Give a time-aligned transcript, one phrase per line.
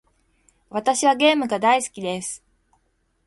[0.71, 2.43] 私はゲームが大好きです。